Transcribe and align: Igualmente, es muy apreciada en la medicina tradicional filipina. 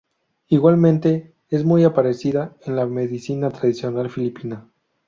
Igualmente, 0.47 1.35
es 1.49 1.63
muy 1.63 1.83
apreciada 1.83 2.55
en 2.65 2.75
la 2.75 2.87
medicina 2.87 3.51
tradicional 3.51 4.09
filipina. 4.09 4.67